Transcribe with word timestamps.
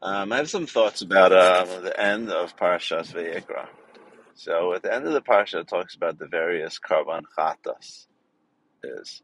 Um, 0.00 0.32
I 0.32 0.36
have 0.36 0.50
some 0.50 0.66
thoughts 0.66 1.02
about 1.02 1.32
uh, 1.32 1.80
the 1.80 2.00
end 2.00 2.30
of 2.30 2.56
Parashas 2.56 3.12
Vayikra. 3.12 3.66
So, 4.34 4.72
at 4.72 4.82
the 4.82 4.94
end 4.94 5.04
of 5.04 5.12
the 5.12 5.20
parsha, 5.20 5.60
it 5.60 5.68
talks 5.68 5.96
about 5.96 6.18
the 6.18 6.28
various 6.28 6.78
karban 6.78 7.22
chatas 7.36 8.06
is, 8.84 9.22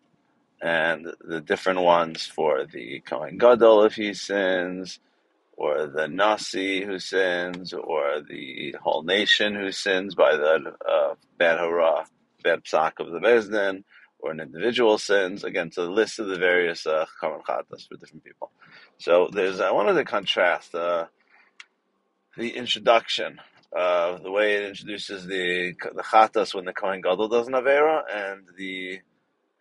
and 0.61 1.07
the 1.21 1.41
different 1.41 1.83
ones 1.83 2.27
for 2.27 2.67
the 2.67 2.99
Kohen 3.07 3.39
Gadol 3.39 3.85
if 3.85 3.95
he 3.95 4.15
sins, 4.15 4.99
or 5.57 5.87
the 5.87 6.09
Nasi 6.09 6.84
who 6.84 6.98
sins, 6.98 7.72
or 7.72 8.22
the 8.29 8.75
whole 8.82 9.04
nation 9.04 9.54
who 9.54 9.70
sins 9.70 10.16
by 10.16 10.36
the 10.36 10.75
uh, 10.84 11.14
bad 11.38 11.61
hurrah, 11.61 12.04
bad 12.43 12.64
psak 12.64 12.98
of 12.98 13.12
the 13.12 13.20
Beis 13.20 13.48
Din, 13.48 13.84
or 14.25 14.32
an 14.32 14.41
individual 14.41 14.98
sins. 14.98 15.45
Again, 15.45 15.70
to 15.70 15.82
the 15.82 15.91
list 15.91 16.18
of 16.18 16.29
the 16.29 16.38
various 16.38 16.86
uh, 16.86 17.06
chatas 17.23 17.86
for 17.88 17.96
different 17.96 18.24
people. 18.24 18.50
So, 18.98 19.29
there's 19.32 19.61
I 19.61 19.70
wanted 19.73 19.95
to 19.95 20.04
contrast. 20.04 20.74
Uh, 20.74 21.06
the 22.37 22.51
introduction 22.56 23.41
of 23.73 24.23
the 24.23 24.30
way 24.30 24.55
it 24.55 24.65
introduces 24.65 25.27
the 25.27 25.74
the 25.95 26.02
chatas 26.02 26.55
when 26.55 26.65
the 26.65 26.73
kohen 26.73 27.01
gadol 27.01 27.29
does 27.29 27.48
an 27.48 27.55
avera 27.55 28.02
and 28.12 28.48
the 28.56 29.01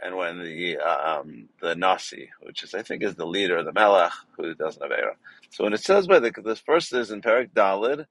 and 0.02 0.16
when 0.18 0.40
the 0.40 0.78
um, 0.78 1.50
the 1.62 1.76
nasi, 1.76 2.30
which 2.42 2.64
is 2.64 2.74
I 2.74 2.82
think 2.84 3.04
is 3.04 3.16
the 3.16 3.26
leader, 3.26 3.64
the 3.64 3.74
melech, 3.74 4.12
who 4.38 4.54
does 4.54 4.78
an 4.78 4.90
avera. 4.90 5.14
So 5.52 5.64
when 5.64 5.74
it 5.74 5.84
says 5.84 6.08
by 6.08 6.20
the 6.20 6.32
the 6.32 6.56
first 6.56 6.94
is 6.94 7.12
in 7.12 7.22
Perik 7.22 7.52
Dalid, 7.52 8.06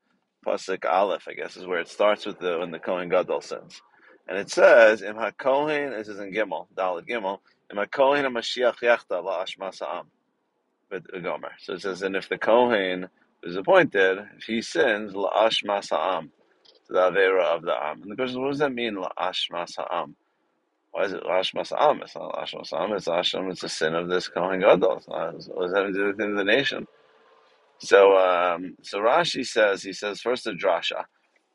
pasuk 0.46 0.84
Aleph, 0.90 1.28
I 1.28 1.34
guess 1.34 1.56
is 1.56 1.66
where 1.66 1.80
it 1.80 1.88
starts 1.88 2.24
with 2.26 2.38
the 2.38 2.58
when 2.58 2.70
the 2.70 2.78
kohen 2.78 3.08
gadol 3.08 3.40
sins, 3.40 3.82
and 4.28 4.38
it 4.38 4.50
says 4.50 5.02
im 5.02 5.16
hakohen. 5.16 5.96
This 5.96 6.08
is 6.08 6.20
in 6.20 6.32
Gimel 6.32 6.66
Dalid 6.76 7.08
Gimel 7.08 7.40
im 7.70 7.78
hakohen 7.78 8.24
Mashiach 8.32 8.80
yachta 8.82 9.22
la 9.22 9.44
ashmasa'am 9.44 10.04
Gomer. 11.22 11.52
So 11.60 11.74
it 11.74 11.82
says, 11.82 12.02
and 12.02 12.16
if 12.16 12.28
the 12.28 12.38
Kohen 12.38 13.08
is 13.42 13.56
appointed, 13.56 14.18
if 14.36 14.44
he 14.44 14.62
sins, 14.62 15.12
la'ash 15.14 15.64
masa'am, 15.64 16.30
to 16.86 16.92
the 16.92 16.98
Avera 16.98 17.44
of 17.44 17.62
the 17.62 17.72
Am. 17.72 18.02
And 18.02 18.12
the 18.12 18.16
question 18.16 18.36
is, 18.36 18.38
what 18.38 18.50
does 18.50 18.58
that 18.58 18.72
mean, 18.72 18.96
la'ash 18.96 19.50
masa'am? 19.50 20.14
Why 20.90 21.04
is 21.04 21.12
it 21.12 21.22
la'ash 21.24 21.54
masa'am? 21.54 22.02
It's 22.02 22.14
not 22.14 22.34
la'ash 22.34 22.54
masa'am, 22.54 22.96
it's 22.96 23.08
asham, 23.08 23.50
it's 23.50 23.62
a 23.62 23.68
sin 23.68 23.94
of 23.94 24.08
this 24.08 24.28
Kohen 24.28 24.60
Gadol. 24.60 25.02
What 25.06 25.32
does 25.32 25.46
that 25.72 25.92
do 25.94 26.06
with 26.06 26.36
the 26.36 26.44
nation? 26.44 26.86
So, 27.78 28.16
um, 28.16 28.76
so 28.82 29.00
Rashi 29.00 29.44
says, 29.44 29.82
he 29.82 29.92
says 29.92 30.20
first 30.20 30.46
a 30.46 30.52
drasha, 30.52 31.04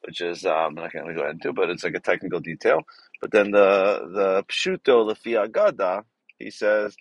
which 0.08 0.22
is, 0.22 0.46
um, 0.46 0.54
I'm 0.56 0.76
not 0.76 0.94
going 0.94 1.08
to 1.10 1.16
go 1.16 1.30
into, 1.30 1.54
but 1.54 1.70
it's 1.72 1.86
like 1.86 1.96
a 1.96 2.02
technical 2.02 2.42
detail. 2.42 2.82
But 3.22 3.32
then 3.32 3.52
the, 3.52 4.02
the 4.14 4.46
pshuto, 4.50 5.08
the 5.10 5.16
fiagada, 5.16 6.04
he 6.40 6.52
says, 6.52 6.98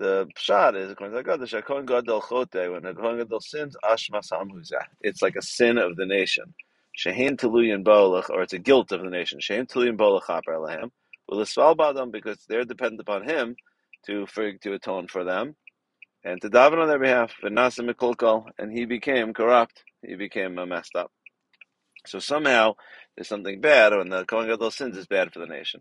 the 0.00 0.28
pshat 0.38 0.76
is 0.76 0.90
according 0.92 1.16
to 1.16 1.22
God, 1.22 1.40
the 1.40 1.62
Kohen 1.62 1.86
Gadol 1.86 2.22
chote, 2.22 2.72
when 2.72 2.82
the 2.82 2.94
Kohen 2.94 3.18
Gadol 3.18 3.40
sins, 3.40 3.76
ashmas 3.84 4.32
hamuzah. 4.32 4.84
It's 5.02 5.22
like 5.22 5.36
a 5.36 5.42
sin 5.42 5.78
of 5.78 5.96
the 5.96 6.06
nation. 6.06 6.54
Shehin 6.98 7.36
teluyin 7.38 7.84
bolach, 7.84 8.30
or 8.30 8.42
it's 8.42 8.52
a 8.54 8.60
guilt 8.60 8.92
of 8.92 9.02
the 9.02 9.10
nation. 9.10 9.40
Shehin 9.40 9.66
teluyin 9.70 9.96
bolach. 9.96 10.90
Well, 11.28 11.40
the 11.40 11.44
badam 11.44 12.12
because 12.12 12.44
they're 12.48 12.64
dependent 12.64 13.00
upon 13.02 13.24
him 13.28 13.56
to 14.06 14.26
for, 14.26 14.52
to 14.52 14.74
atone 14.74 15.08
for 15.08 15.24
them 15.24 15.56
and 16.24 16.40
to 16.42 16.50
daven 16.50 16.78
on 16.78 16.88
their 16.88 16.98
behalf. 16.98 17.34
And 18.58 18.72
he 18.76 18.84
became 18.86 19.34
corrupt. 19.34 19.84
He 20.06 20.16
became 20.16 20.56
messed 20.68 20.96
up. 20.96 21.12
So 22.06 22.18
somehow 22.18 22.74
there's 23.16 23.28
something 23.28 23.60
bad 23.60 23.96
when 23.96 24.10
the 24.10 24.24
Kohen 24.24 24.48
Gadol 24.48 24.70
sins 24.70 24.96
is 24.96 25.06
bad 25.06 25.32
for 25.32 25.40
the 25.40 25.46
nation. 25.46 25.80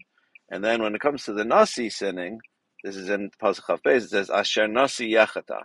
And 0.50 0.64
then 0.64 0.82
when 0.82 0.96
it 0.96 1.02
comes 1.02 1.24
to 1.26 1.34
the 1.34 1.46
Nasi 1.46 1.90
sinning, 1.90 2.40
this 2.84 2.96
is 2.96 3.10
in 3.10 3.32
Pasuk 3.42 3.80
Beis. 3.86 4.04
It 4.04 4.10
says 4.10 4.30
Asher 4.30 4.68
Nasi 4.68 5.12
Yachata. 5.12 5.64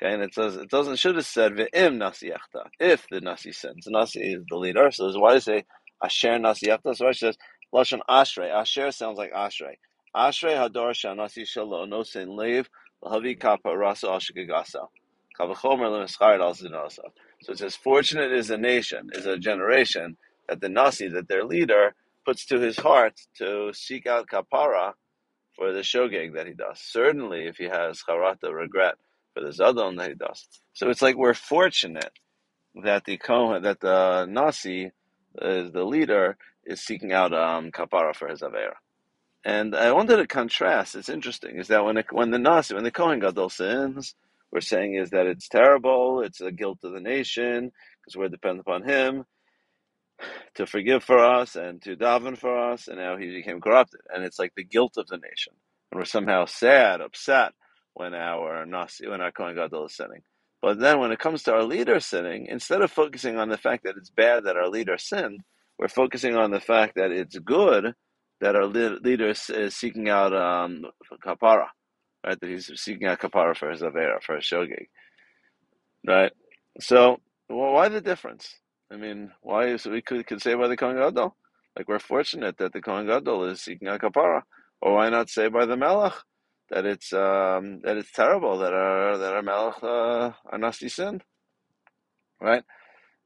Okay, 0.00 0.14
and 0.14 0.22
it 0.22 0.34
says 0.34 0.56
it 0.56 0.70
doesn't 0.70 0.96
should 0.96 1.16
have 1.16 1.26
said 1.26 1.52
Ve'im 1.52 1.96
Nasi 1.96 2.30
Yachata 2.30 2.66
if 2.80 3.06
the 3.10 3.20
Nasi 3.20 3.52
sins. 3.52 3.86
Nasi 3.88 4.20
is 4.20 4.42
the 4.48 4.56
leader, 4.56 4.90
so 4.90 5.10
why 5.18 5.34
does 5.34 5.42
it 5.42 5.44
say 5.46 5.64
Asher 6.02 6.38
Nasi 6.38 6.66
Yachata? 6.66 6.96
So 6.96 7.08
it 7.08 7.16
says 7.16 7.36
Lashon 7.74 8.00
Ashrei. 8.08 8.50
Asher 8.50 8.90
sounds 8.92 9.18
like 9.18 9.32
Ashrei. 9.32 9.74
Ashrei 10.16 10.56
Hador 10.56 10.92
Shanasi 10.92 11.42
Shalo 11.42 11.88
No 11.88 12.02
Sin 12.02 12.28
Lev 12.28 12.66
Lahavi 13.04 13.38
Kappa 13.38 13.76
Rasa 13.76 14.06
Ashikagasa. 14.06 14.86
Kavachomer 15.38 15.90
Lemischarid 15.90 16.40
Al 16.40 16.54
Zinosa. 16.54 17.10
So 17.42 17.52
it 17.52 17.58
says, 17.58 17.76
fortunate 17.76 18.32
is 18.32 18.50
a 18.50 18.58
nation, 18.58 19.10
is 19.12 19.26
a 19.26 19.38
generation 19.38 20.16
that 20.48 20.60
the 20.60 20.68
Nasi, 20.68 21.08
that 21.08 21.28
their 21.28 21.44
leader, 21.44 21.94
puts 22.24 22.44
to 22.46 22.58
his 22.58 22.78
heart 22.78 23.14
to 23.38 23.72
seek 23.72 24.06
out 24.06 24.28
kapara 24.28 24.92
for 25.54 25.72
the 25.72 25.80
shogeg 25.80 26.34
that 26.34 26.46
he 26.46 26.54
does. 26.54 26.78
Certainly, 26.80 27.46
if 27.46 27.56
he 27.56 27.64
has 27.64 28.02
charata 28.02 28.52
regret 28.52 28.94
for 29.34 29.42
the 29.42 29.50
zadon 29.50 29.98
that 29.98 30.10
he 30.10 30.14
does. 30.14 30.46
So 30.72 30.88
it's 30.90 31.02
like 31.02 31.16
we're 31.16 31.34
fortunate 31.34 32.12
that 32.82 33.04
the 33.04 33.16
kohen, 33.16 33.62
that 33.62 33.80
the 33.80 34.26
nasi, 34.26 34.92
is 35.40 35.72
the 35.72 35.84
leader, 35.84 36.36
is 36.64 36.80
seeking 36.80 37.12
out 37.12 37.32
um, 37.32 37.70
kapara 37.70 38.14
for 38.14 38.28
his 38.28 38.40
avera. 38.40 38.74
And 39.44 39.74
I 39.74 39.92
wanted 39.92 40.16
to 40.16 40.26
contrast. 40.26 40.94
It's 40.94 41.08
interesting 41.08 41.56
is 41.56 41.68
that 41.68 41.84
when 41.84 41.96
it, 41.96 42.12
when 42.12 42.30
the 42.30 42.38
nasi, 42.38 42.74
when 42.74 42.84
the 42.84 42.90
kohen 42.90 43.20
gadol 43.20 43.48
sins, 43.48 44.14
we're 44.50 44.60
saying 44.60 44.94
is 44.94 45.10
that 45.10 45.26
it's 45.26 45.48
terrible. 45.48 46.22
It's 46.22 46.40
a 46.40 46.52
guilt 46.52 46.78
of 46.84 46.92
the 46.92 47.00
nation 47.00 47.70
because 48.00 48.16
we're 48.16 48.28
dependent 48.28 48.60
upon 48.60 48.88
him 48.88 49.24
to 50.54 50.66
forgive 50.66 51.04
for 51.04 51.18
us 51.18 51.54
and 51.54 51.80
to 51.82 51.96
daven 51.96 52.36
for 52.36 52.72
us, 52.72 52.88
and 52.88 52.98
now 52.98 53.16
he 53.16 53.26
became 53.34 53.60
corrupted. 53.60 54.00
And 54.12 54.24
it's 54.24 54.38
like 54.38 54.52
the 54.56 54.64
guilt 54.64 54.94
of 54.96 55.06
the 55.06 55.18
nation. 55.18 55.52
And 55.92 55.98
we're 55.98 56.04
somehow 56.06 56.46
sad, 56.46 57.00
upset 57.00 57.52
when 57.94 58.14
our 58.14 58.64
Nasi, 58.66 59.08
when 59.08 59.20
our 59.20 59.32
Kohen 59.32 59.54
Gadol 59.54 59.86
is 59.86 59.96
sinning. 59.96 60.22
But 60.60 60.80
then 60.80 60.98
when 60.98 61.12
it 61.12 61.20
comes 61.20 61.44
to 61.44 61.54
our 61.54 61.62
leader 61.62 62.00
sinning, 62.00 62.46
instead 62.46 62.82
of 62.82 62.90
focusing 62.90 63.38
on 63.38 63.48
the 63.48 63.58
fact 63.58 63.84
that 63.84 63.96
it's 63.96 64.10
bad 64.10 64.44
that 64.44 64.56
our 64.56 64.68
leader 64.68 64.98
sinned, 64.98 65.40
we're 65.78 65.88
focusing 65.88 66.36
on 66.36 66.50
the 66.50 66.60
fact 66.60 66.96
that 66.96 67.12
it's 67.12 67.38
good 67.38 67.94
that 68.40 68.56
our 68.56 68.66
leader 68.66 69.28
is 69.30 69.76
seeking 69.76 70.08
out 70.08 70.34
um, 70.34 70.84
kapara, 71.24 71.66
right? 72.24 72.38
That 72.40 72.50
he's 72.50 72.70
seeking 72.80 73.06
out 73.06 73.20
kapara 73.20 73.56
for 73.56 73.70
his 73.70 73.82
avera, 73.82 74.22
for 74.22 74.36
his 74.36 74.44
shogeg, 74.44 74.88
right? 76.06 76.32
So, 76.80 77.20
well, 77.48 77.72
why 77.72 77.88
the 77.88 78.00
difference? 78.00 78.56
I 78.90 78.96
mean, 78.96 79.32
why 79.42 79.68
is 79.68 79.86
we 79.86 80.02
could, 80.02 80.26
could 80.26 80.42
say 80.42 80.54
by 80.54 80.68
the 80.68 80.76
Kohen 80.76 80.96
Gadol? 80.96 81.36
Like 81.76 81.88
we're 81.88 81.98
fortunate 81.98 82.58
that 82.58 82.72
the 82.72 82.80
Kohen 82.80 83.06
Gadol 83.06 83.44
is 83.44 83.60
seeking 83.62 83.88
a 83.88 83.98
kapara, 83.98 84.42
or 84.80 84.94
why 84.94 85.10
not 85.10 85.30
say 85.30 85.48
by 85.48 85.66
the 85.66 85.76
Melech 85.76 86.14
that 86.70 86.86
it's 86.86 87.12
um, 87.12 87.80
that 87.84 87.96
it's 87.96 88.12
terrible 88.12 88.58
that 88.58 88.72
our 88.72 89.18
that 89.18 89.34
our 89.34 89.42
Melech 89.42 89.82
uh, 89.82 90.32
our 90.46 90.58
Nasi 90.58 90.88
sinned, 90.88 91.22
right? 92.40 92.64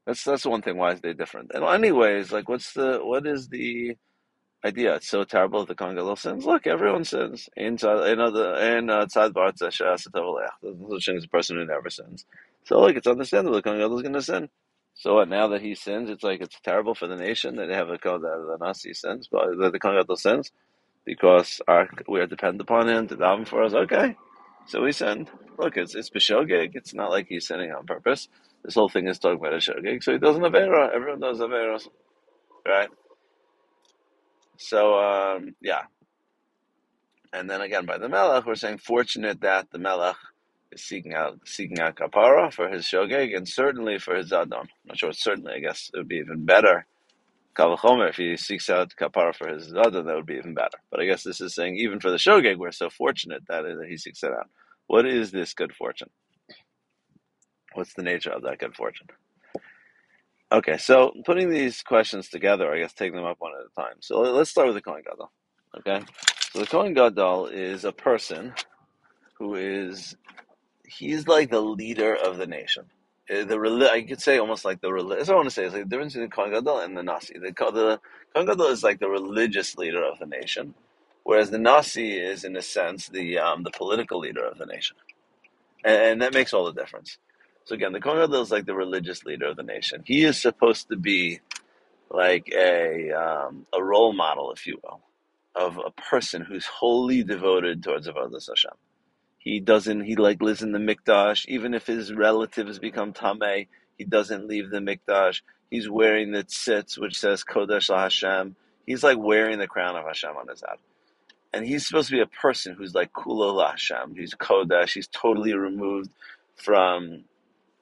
That's 0.05 0.23
that's 0.23 0.45
one 0.45 0.61
thing. 0.61 0.77
Why 0.77 0.91
is 0.93 1.01
they 1.01 1.13
different? 1.13 1.51
And 1.53 1.63
anyways, 1.63 2.31
like 2.31 2.49
what's 2.49 2.73
the 2.73 2.99
what 3.01 3.25
is 3.25 3.49
the 3.49 3.95
idea? 4.65 4.95
It's 4.95 5.09
so 5.09 5.23
terrible 5.23 5.61
that 5.61 5.69
the 5.69 5.75
Kohen 5.75 5.95
Gadol 5.95 6.15
sins. 6.15 6.45
Look, 6.45 6.67
everyone 6.67 7.05
sins. 7.05 7.49
In 7.57 7.77
in 7.83 8.19
other 8.19 8.55
in 8.55 8.89
uh, 8.89 9.05
tzad 9.05 9.33
bar 9.33 9.51
tzasha 9.51 9.97
There's 10.61 10.77
no 10.77 10.89
such 10.97 11.05
thing 11.05 11.17
as 11.17 11.25
a 11.25 11.29
person 11.29 11.57
who 11.57 11.65
never 11.65 11.89
sins. 11.89 12.25
So 12.65 12.79
look, 12.81 12.95
it's 12.95 13.07
understandable 13.07 13.55
the 13.55 13.61
Kohen 13.63 13.81
is 13.81 14.01
going 14.01 14.13
to 14.13 14.21
sin. 14.21 14.49
So 14.95 15.15
what, 15.15 15.29
now 15.29 15.47
that 15.49 15.61
he 15.61 15.75
sins, 15.75 16.09
it's 16.09 16.23
like 16.23 16.41
it's 16.41 16.59
terrible 16.61 16.95
for 16.95 17.07
the 17.07 17.15
nation 17.15 17.55
that 17.57 17.67
they 17.67 17.75
have 17.75 17.89
a 17.89 17.97
code 17.97 18.21
that 18.23 18.57
the 18.59 18.65
Nasi 18.65 18.93
sins, 18.93 19.27
but 19.31 19.57
that 19.59 19.71
the 19.73 19.79
Kohen 19.79 20.03
sins 20.17 20.51
because 21.05 21.61
our 21.67 21.89
we 22.07 22.19
are 22.19 22.27
dependent 22.27 22.61
upon 22.61 22.89
him 22.89 23.07
to 23.07 23.15
daven 23.15 23.47
for 23.47 23.63
us. 23.63 23.73
Okay, 23.73 24.15
so 24.67 24.83
we 24.83 24.91
send. 24.91 25.29
Look, 25.57 25.77
it's 25.77 25.95
it's 25.95 26.09
b'shogeg. 26.09 26.75
It's 26.75 26.93
not 26.93 27.11
like 27.11 27.27
he's 27.27 27.47
sinning 27.47 27.71
on 27.71 27.85
purpose. 27.85 28.27
This 28.63 28.75
whole 28.75 28.89
thing 28.89 29.07
is 29.07 29.19
talking 29.19 29.39
about 29.39 29.53
a 29.53 29.57
shogeg, 29.57 30.03
so 30.03 30.13
he 30.13 30.19
doesn't 30.19 30.43
have 30.43 30.53
avera. 30.53 30.93
Everyone 30.93 31.19
does 31.19 31.39
have 31.39 31.49
averas, 31.49 31.87
right? 32.67 32.89
So 34.63 34.99
um, 34.99 35.55
yeah, 35.61 35.83
and 37.33 37.49
then 37.49 37.61
again 37.61 37.85
by 37.85 37.97
the 37.99 38.09
melech, 38.09 38.45
we're 38.45 38.55
saying 38.55 38.79
fortunate 38.79 39.41
that 39.41 39.71
the 39.71 39.79
melech 39.79 40.17
is 40.71 40.83
seeking 40.83 41.13
out 41.15 41.39
seeking 41.45 41.79
out 41.79 41.95
kapara 41.97 42.53
for 42.53 42.69
his 42.69 42.85
shogeg 42.85 43.35
and 43.35 43.47
certainly 43.47 43.99
for 43.99 44.15
his 44.15 44.31
zadon. 44.31 44.53
I'm 44.53 44.69
not 44.85 44.99
sure. 44.99 45.13
Certainly, 45.13 45.53
I 45.55 45.59
guess 45.59 45.91
it 45.93 45.97
would 45.97 46.09
be 46.09 46.17
even 46.17 46.45
better 46.45 46.83
Kavachomer, 47.55 48.09
if 48.09 48.17
he 48.17 48.37
seeks 48.37 48.69
out 48.69 48.93
kapara 48.99 49.35
for 49.35 49.47
his 49.49 49.71
zadon, 49.71 50.05
that 50.05 50.15
would 50.15 50.25
be 50.25 50.35
even 50.35 50.53
better. 50.53 50.77
But 50.89 51.01
I 51.01 51.05
guess 51.05 51.23
this 51.23 51.41
is 51.41 51.53
saying 51.53 51.77
even 51.77 51.99
for 51.99 52.09
the 52.09 52.17
shogeg, 52.17 52.57
we're 52.57 52.71
so 52.71 52.89
fortunate 52.89 53.43
that 53.47 53.65
he 53.89 53.97
seeks 53.97 54.23
it 54.23 54.31
out. 54.31 54.49
What 54.87 55.05
is 55.05 55.31
this 55.31 55.53
good 55.53 55.73
fortune? 55.75 56.09
What's 57.73 57.93
the 57.93 58.03
nature 58.03 58.31
of 58.31 58.43
that 58.43 58.59
good 58.59 58.75
fortune? 58.75 59.07
Okay, 60.53 60.77
so 60.77 61.13
putting 61.25 61.49
these 61.49 61.81
questions 61.81 62.29
together, 62.29 62.71
I 62.71 62.79
guess 62.79 62.93
taking 62.93 63.15
them 63.15 63.25
up 63.25 63.37
one 63.39 63.53
at 63.59 63.65
a 63.65 63.81
time. 63.81 63.97
So 64.01 64.21
let's 64.21 64.51
start 64.51 64.67
with 64.67 64.75
the 64.75 64.83
Kohen 64.83 65.03
Gadol. 65.03 65.31
Okay, 65.79 66.05
so 66.51 66.59
the 66.59 66.67
Kohen 66.67 66.93
Gadol 66.93 67.47
is 67.47 67.85
a 67.85 67.91
person 67.91 68.53
who 69.39 69.55
is 69.55 70.15
he's 70.85 71.27
like 71.27 71.49
the 71.49 71.61
leader 71.61 72.15
of 72.15 72.37
the 72.37 72.47
nation. 72.47 72.85
Uh, 73.29 73.45
the 73.45 73.89
I 73.91 74.03
could 74.03 74.21
say 74.21 74.37
almost 74.37 74.65
like 74.65 74.81
the 74.81 74.93
religious. 74.93 75.29
I 75.29 75.35
want 75.35 75.47
to 75.47 75.51
say 75.51 75.65
is 75.65 75.73
like 75.73 75.85
the 75.85 75.89
difference 75.89 76.13
between 76.13 76.29
the 76.29 76.35
Kohen 76.35 76.51
Gadol 76.51 76.79
and 76.79 76.97
the 76.97 77.03
Nasi. 77.03 77.35
The, 77.39 77.51
the 77.51 77.99
Kohen 78.35 78.47
Gadol 78.47 78.67
is 78.67 78.83
like 78.83 78.99
the 78.99 79.09
religious 79.09 79.77
leader 79.77 80.03
of 80.03 80.19
the 80.19 80.27
nation, 80.27 80.75
whereas 81.23 81.49
the 81.49 81.59
Nasi 81.59 82.13
is, 82.17 82.43
in 82.43 82.55
a 82.55 82.61
sense, 82.61 83.07
the 83.07 83.39
um, 83.39 83.63
the 83.63 83.71
political 83.71 84.19
leader 84.19 84.45
of 84.45 84.59
the 84.59 84.67
nation, 84.67 84.97
and, 85.83 86.01
and 86.01 86.21
that 86.21 86.33
makes 86.33 86.53
all 86.53 86.65
the 86.65 86.73
difference. 86.79 87.17
So 87.65 87.75
again, 87.75 87.93
the 87.93 88.01
Kohen 88.01 88.17
Gadol 88.19 88.41
is 88.41 88.51
like 88.51 88.65
the 88.65 88.75
religious 88.75 89.23
leader 89.23 89.47
of 89.47 89.55
the 89.55 89.63
nation. 89.63 90.03
He 90.05 90.23
is 90.23 90.41
supposed 90.41 90.89
to 90.89 90.97
be 90.97 91.39
like 92.09 92.49
a 92.53 93.11
um, 93.11 93.65
a 93.73 93.83
role 93.83 94.13
model, 94.13 94.51
if 94.51 94.67
you 94.67 94.79
will, 94.83 95.01
of 95.55 95.77
a 95.77 95.91
person 95.91 96.41
who's 96.41 96.65
wholly 96.65 97.23
devoted 97.23 97.83
towards 97.83 98.07
avodas 98.07 98.49
Hashem. 98.49 98.77
He 99.37 99.59
doesn't. 99.59 100.01
He 100.01 100.15
like 100.15 100.41
lives 100.41 100.61
in 100.61 100.71
the 100.71 100.79
mikdash, 100.79 101.45
even 101.47 101.73
if 101.73 101.87
his 101.87 102.13
relatives 102.13 102.79
become 102.79 103.13
tamei. 103.13 103.67
He 103.97 104.05
doesn't 104.05 104.47
leave 104.47 104.69
the 104.69 104.79
mikdash. 104.79 105.41
He's 105.69 105.89
wearing 105.89 106.31
the 106.31 106.43
tzitz, 106.43 106.97
which 106.97 107.19
says 107.19 107.43
Kodesh 107.43 107.89
la 107.89 108.03
Hashem. 108.03 108.55
He's 108.85 109.03
like 109.03 109.17
wearing 109.17 109.59
the 109.59 109.67
crown 109.67 109.95
of 109.95 110.05
Hashem 110.05 110.35
on 110.35 110.47
his 110.47 110.61
head, 110.61 110.77
and 111.53 111.65
he's 111.65 111.87
supposed 111.87 112.09
to 112.09 112.15
be 112.15 112.21
a 112.21 112.27
person 112.27 112.75
who's 112.75 112.93
like 112.93 113.13
Kulo 113.13 113.53
la 113.53 113.71
Hashem. 113.71 114.15
He's 114.15 114.33
Kodesh. 114.33 114.93
He's 114.93 115.07
totally 115.07 115.53
removed 115.53 116.09
from 116.55 117.23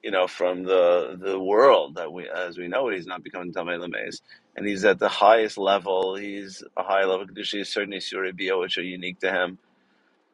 you 0.02 0.10
know, 0.10 0.26
from 0.26 0.64
the 0.64 1.18
the 1.20 1.38
world 1.38 1.96
that 1.96 2.12
we, 2.12 2.28
as 2.28 2.58
we 2.58 2.68
know 2.68 2.88
it, 2.88 2.96
he's 2.96 3.06
not 3.06 3.22
becoming 3.22 3.52
Tamei 3.52 3.78
Lameis, 3.78 4.20
and 4.56 4.66
he's 4.66 4.84
at 4.84 4.98
the 4.98 5.08
highest 5.08 5.58
level. 5.58 6.16
He's 6.16 6.62
a 6.76 6.82
high 6.82 7.04
level 7.04 7.26
Kedusha. 7.26 7.58
He's 7.58 7.68
certainly 7.68 8.00
Surah 8.00 8.32
which 8.58 8.78
are 8.78 8.82
unique 8.82 9.20
to 9.20 9.32
him. 9.32 9.58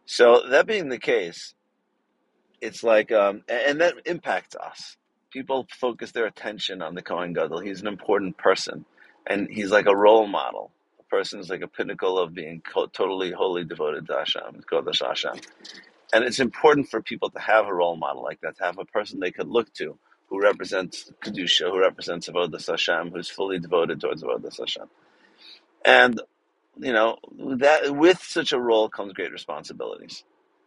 So 0.06 0.42
that 0.50 0.66
being 0.66 0.88
the 0.88 0.98
case, 0.98 1.54
it's 2.60 2.82
like, 2.82 3.12
um, 3.12 3.42
and 3.48 3.80
that 3.80 3.94
impacts 4.06 4.56
us. 4.56 4.96
People 5.30 5.66
focus 5.78 6.12
their 6.12 6.26
attention 6.26 6.82
on 6.82 6.94
the 6.94 7.02
Kohen 7.02 7.34
Gadol. 7.34 7.60
He's 7.60 7.82
an 7.82 7.88
important 7.88 8.38
person, 8.38 8.86
and 9.26 9.48
he's 9.50 9.70
like 9.70 9.86
a 9.86 9.96
role 9.96 10.26
model. 10.26 10.72
A 11.00 11.04
person 11.04 11.40
is 11.40 11.50
like 11.50 11.62
a 11.62 11.68
pinnacle 11.68 12.18
of 12.18 12.34
being 12.34 12.62
totally, 12.94 13.32
wholly 13.32 13.64
devoted 13.64 14.06
to 14.08 14.14
Hashem, 14.16 14.62
Kodesh 14.70 15.06
Hashem. 15.06 15.34
And 16.12 16.24
it's 16.24 16.40
important 16.40 16.88
for 16.88 17.02
people 17.02 17.30
to 17.30 17.38
have 17.38 17.66
a 17.66 17.74
role 17.74 17.96
model 17.96 18.22
like 18.22 18.40
that, 18.40 18.56
to 18.58 18.64
have 18.64 18.78
a 18.78 18.84
person 18.84 19.20
they 19.20 19.30
could 19.30 19.48
look 19.48 19.72
to 19.74 19.98
who 20.28 20.40
represents 20.42 21.10
Kedusha, 21.22 21.70
who 21.70 21.80
represents 21.80 22.28
Avodah 22.28 22.66
Hashem, 22.66 23.10
who's 23.10 23.28
fully 23.28 23.58
devoted 23.58 24.00
towards 24.00 24.22
Avodah 24.22 24.56
Hashem. 24.58 24.88
And, 25.84 26.20
you 26.78 26.92
know, 26.92 27.16
that 27.56 27.94
with 27.94 28.22
such 28.22 28.52
a 28.52 28.60
role 28.60 28.88
comes 28.88 29.12
great 29.12 29.32
responsibilities. 29.32 30.24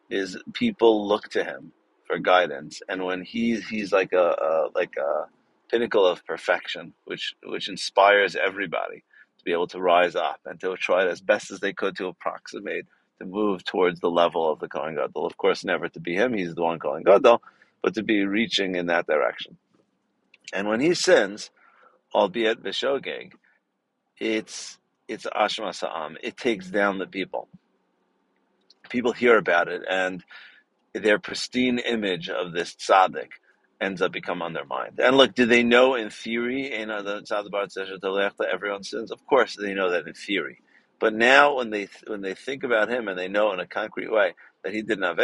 Is 0.10 0.38
people 0.54 1.08
look 1.08 1.30
to 1.30 1.44
him 1.44 1.72
for 2.06 2.20
guidance, 2.20 2.82
and 2.90 3.06
when 3.06 3.22
he's 3.22 3.66
he's 3.70 3.94
like 3.94 4.12
a, 4.12 4.36
a 4.42 4.70
like 4.76 4.98
a 4.98 5.28
pinnacle 5.70 6.06
of 6.06 6.26
perfection, 6.26 6.94
which 7.06 7.34
which 7.46 7.70
inspires 7.70 8.36
everybody 8.36 9.06
to 9.38 9.44
be 9.46 9.54
able 9.54 9.68
to 9.68 9.80
rise 9.80 10.18
up 10.18 10.42
and 10.46 10.60
to 10.60 10.76
try 10.76 11.08
as 11.08 11.22
best 11.22 11.50
as 11.50 11.62
they 11.62 11.72
could 11.72 11.96
to 11.96 12.08
approximate 12.08 12.86
to 13.22 13.28
move 13.28 13.64
towards 13.64 14.00
the 14.00 14.10
level 14.10 14.52
of 14.52 14.60
the 14.60 14.68
Kohen 14.68 14.96
Gadol. 14.96 15.28
Of 15.28 15.38
course, 15.38 15.64
never 15.64 15.88
to 15.90 16.00
be 16.00 16.16
him, 16.16 16.34
he's 16.34 16.56
the 16.56 16.64
one 16.64 16.80
Kohen 16.80 17.04
Gadol, 17.04 17.42
but 17.82 17.94
to 17.94 18.04
be 18.04 18.26
reaching 18.26 18.76
in 18.76 18.88
that 18.88 19.06
direction. 19.06 19.58
And 20.54 20.68
when 20.68 20.80
he 20.80 20.96
sins, 20.96 21.52
albeit 22.14 22.64
Vishogeg, 22.64 23.34
it's 24.18 24.78
it's 25.08 25.26
Ashma 25.26 25.74
Sa'am. 25.76 26.18
It 26.24 26.38
takes 26.38 26.70
down 26.70 26.98
the 26.98 27.08
people. 27.08 27.48
People 28.90 29.12
hear 29.14 29.38
about 29.38 29.68
it, 29.68 29.84
and 29.90 30.24
their 30.94 31.20
pristine 31.20 31.80
image 31.80 32.30
of 32.30 32.54
this 32.54 32.76
tzaddik 32.76 33.30
ends 33.80 34.02
up 34.02 34.12
becoming 34.12 34.44
on 34.44 34.54
their 34.54 34.66
mind. 34.66 35.00
And 35.00 35.16
look, 35.18 35.34
do 35.36 35.46
they 35.46 35.64
know 35.64 35.96
in 35.96 36.10
theory, 36.10 36.70
know, 36.86 37.02
the 37.04 38.48
everyone 38.52 38.84
sins? 38.84 39.12
Of 39.12 39.26
course, 39.26 39.56
they 39.56 39.74
know 39.74 39.92
that 39.92 40.08
in 40.08 40.14
theory. 40.14 40.60
But 41.02 41.16
now, 41.16 41.56
when 41.56 41.72
they 41.72 41.90
when 42.06 42.22
they 42.22 42.36
think 42.36 42.64
about 42.64 42.88
him 42.88 43.08
and 43.08 43.18
they 43.18 43.28
know 43.28 43.52
in 43.54 43.60
a 43.60 43.66
concrete 43.66 44.12
way 44.12 44.36
that 44.64 44.72
he 44.72 44.84
did 44.84 45.00
an 45.02 45.18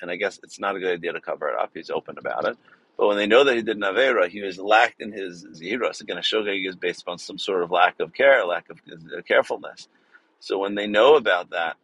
and 0.00 0.10
I 0.10 0.16
guess 0.16 0.40
it's 0.42 0.58
not 0.58 0.74
a 0.74 0.80
good 0.80 0.94
idea 0.94 1.12
to 1.12 1.20
cover 1.20 1.48
it 1.48 1.56
up. 1.56 1.70
He's 1.72 1.90
open 1.90 2.18
about 2.18 2.44
it. 2.44 2.58
But 2.98 3.06
when 3.06 3.16
they 3.16 3.28
know 3.28 3.44
that 3.44 3.54
he 3.54 3.62
did 3.62 3.80
an 3.80 4.30
he 4.30 4.42
was 4.42 4.58
lacked 4.58 5.00
in 5.00 5.12
his 5.12 5.46
zihiros. 5.46 6.00
Again, 6.00 6.18
a 6.18 6.22
shogeg 6.22 6.68
is 6.68 6.74
based 6.74 7.02
upon 7.02 7.18
some 7.18 7.38
sort 7.38 7.62
of 7.62 7.70
lack 7.70 8.00
of 8.00 8.12
care, 8.12 8.44
lack 8.44 8.68
of 8.68 8.80
carefulness. 9.24 9.88
So 10.40 10.58
when 10.58 10.74
they 10.74 10.88
know 10.88 11.14
about 11.14 11.50
that, 11.50 11.76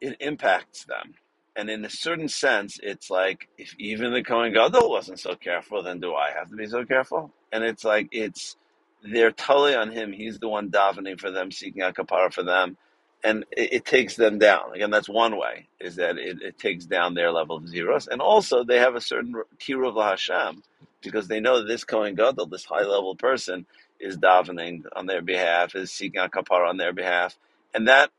it 0.00 0.16
impacts 0.20 0.84
them. 0.84 1.14
And 1.56 1.68
in 1.68 1.84
a 1.84 1.90
certain 1.90 2.28
sense, 2.28 2.78
it's 2.80 3.10
like 3.10 3.48
if 3.58 3.74
even 3.80 4.12
the 4.12 4.22
Kohen 4.22 4.52
Gadol 4.52 4.90
wasn't 4.90 5.18
so 5.18 5.34
careful, 5.34 5.82
then 5.82 5.98
do 5.98 6.14
I 6.14 6.30
have 6.30 6.50
to 6.50 6.56
be 6.56 6.66
so 6.68 6.84
careful? 6.84 7.32
And 7.52 7.64
it's 7.64 7.84
like 7.84 8.08
it's 8.12 8.56
they're 9.04 9.32
totally 9.32 9.74
on 9.74 9.90
him. 9.90 10.12
He's 10.12 10.38
the 10.38 10.48
one 10.48 10.70
davening 10.70 11.20
for 11.20 11.30
them, 11.30 11.52
seeking 11.52 11.82
a 11.82 11.92
kapara 11.92 12.32
for 12.32 12.42
them, 12.42 12.76
and 13.22 13.44
it, 13.52 13.72
it, 13.74 13.84
takes 13.84 14.16
them 14.16 14.38
down. 14.38 14.74
Again, 14.74 14.90
that's 14.90 15.08
one 15.08 15.36
way 15.36 15.68
is 15.78 15.96
that 15.96 16.16
it, 16.16 16.40
it 16.42 16.58
takes 16.58 16.86
down 16.86 17.14
their 17.14 17.30
level 17.30 17.56
of 17.56 17.64
zihiros, 17.64 18.08
and 18.08 18.20
also 18.20 18.64
they 18.64 18.78
have 18.78 18.94
a 18.94 19.00
certain 19.00 19.34
kiruv 19.60 20.02
Hashem 20.02 20.62
because 21.02 21.28
they 21.28 21.40
know 21.40 21.64
this 21.64 21.84
Kohen 21.84 22.14
Gadol, 22.14 22.46
this 22.46 22.64
high 22.64 22.84
level 22.84 23.14
person, 23.14 23.66
is 24.00 24.16
davening 24.16 24.84
on 24.96 25.06
their 25.06 25.22
behalf, 25.22 25.74
is 25.74 25.92
seeking 25.92 26.20
a 26.20 26.28
kapara 26.28 26.68
on 26.68 26.78
their 26.78 26.92
behalf, 26.92 27.36
and 27.74 27.88
that 27.88 28.10